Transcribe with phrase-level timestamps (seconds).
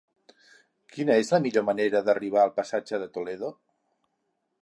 [0.95, 3.55] Quina és la millor manera d'arribar al passatge de Toledo?